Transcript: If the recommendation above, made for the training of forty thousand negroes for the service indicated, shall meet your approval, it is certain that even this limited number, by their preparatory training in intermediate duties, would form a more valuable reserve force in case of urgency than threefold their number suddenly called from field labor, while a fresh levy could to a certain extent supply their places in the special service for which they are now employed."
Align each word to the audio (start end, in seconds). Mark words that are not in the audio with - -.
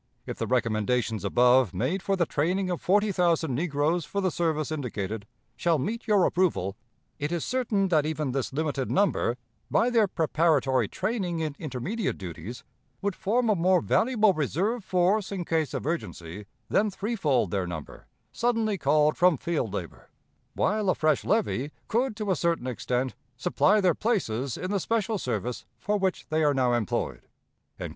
If 0.25 0.39
the 0.39 0.47
recommendation 0.47 1.23
above, 1.23 1.75
made 1.75 2.01
for 2.01 2.15
the 2.15 2.25
training 2.25 2.71
of 2.71 2.81
forty 2.81 3.11
thousand 3.11 3.53
negroes 3.53 4.03
for 4.03 4.19
the 4.19 4.31
service 4.31 4.71
indicated, 4.71 5.27
shall 5.55 5.77
meet 5.77 6.07
your 6.07 6.25
approval, 6.25 6.75
it 7.19 7.31
is 7.31 7.45
certain 7.45 7.89
that 7.89 8.03
even 8.03 8.31
this 8.31 8.51
limited 8.51 8.89
number, 8.89 9.37
by 9.69 9.91
their 9.91 10.07
preparatory 10.07 10.87
training 10.87 11.41
in 11.41 11.55
intermediate 11.59 12.17
duties, 12.17 12.63
would 13.03 13.15
form 13.15 13.47
a 13.47 13.55
more 13.55 13.79
valuable 13.79 14.33
reserve 14.33 14.83
force 14.83 15.31
in 15.31 15.45
case 15.45 15.71
of 15.71 15.85
urgency 15.85 16.47
than 16.67 16.89
threefold 16.89 17.51
their 17.51 17.67
number 17.67 18.07
suddenly 18.31 18.79
called 18.79 19.15
from 19.15 19.37
field 19.37 19.71
labor, 19.71 20.09
while 20.55 20.89
a 20.89 20.95
fresh 20.95 21.23
levy 21.23 21.69
could 21.87 22.15
to 22.15 22.31
a 22.31 22.35
certain 22.35 22.65
extent 22.65 23.13
supply 23.37 23.79
their 23.79 23.93
places 23.93 24.57
in 24.57 24.71
the 24.71 24.79
special 24.79 25.19
service 25.19 25.67
for 25.77 25.95
which 25.97 26.25
they 26.29 26.43
are 26.43 26.55
now 26.55 26.73
employed." 26.73 27.27